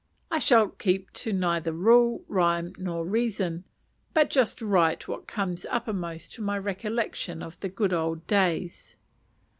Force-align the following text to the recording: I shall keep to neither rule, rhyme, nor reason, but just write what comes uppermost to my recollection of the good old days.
I 0.31 0.39
shall 0.39 0.69
keep 0.69 1.11
to 1.13 1.31
neither 1.31 1.71
rule, 1.71 2.25
rhyme, 2.27 2.73
nor 2.79 3.05
reason, 3.05 3.65
but 4.15 4.31
just 4.31 4.59
write 4.59 5.07
what 5.07 5.27
comes 5.27 5.63
uppermost 5.69 6.33
to 6.33 6.41
my 6.41 6.57
recollection 6.57 7.43
of 7.43 7.59
the 7.59 7.69
good 7.69 7.93
old 7.93 8.25
days. 8.25 8.95